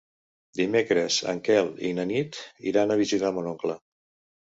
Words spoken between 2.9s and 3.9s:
a visitar mon oncle.